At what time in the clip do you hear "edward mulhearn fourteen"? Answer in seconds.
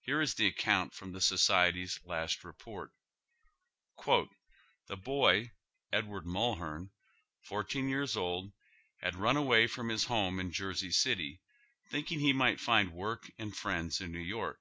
5.92-7.88